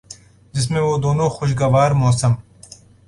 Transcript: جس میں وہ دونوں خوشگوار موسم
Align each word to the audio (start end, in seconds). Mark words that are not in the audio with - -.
جس 0.53 0.65
میں 0.71 0.81
وہ 0.81 0.95
دونوں 0.97 1.29
خوشگوار 1.29 1.91
موسم 2.01 2.33